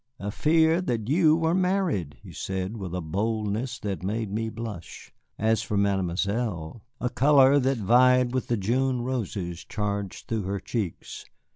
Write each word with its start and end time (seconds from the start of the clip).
"A 0.17 0.31
fear 0.31 0.81
that 0.81 1.09
you 1.09 1.35
were 1.35 1.53
married," 1.53 2.17
he 2.23 2.33
said, 2.33 2.75
with 2.75 2.95
a 2.95 3.01
boldness 3.01 3.77
that 3.81 4.01
made 4.01 4.31
me 4.31 4.49
blush. 4.49 5.13
As 5.37 5.61
for 5.61 5.77
Mademoiselle, 5.77 6.81
a 6.99 7.11
color 7.11 7.59
that 7.59 7.77
vied 7.77 8.33
with 8.33 8.47
the 8.47 8.57
June 8.57 9.01
roses 9.03 9.63
charged 9.63 10.27
through 10.27 10.41
her 10.41 10.59
cheeks. 10.59 11.25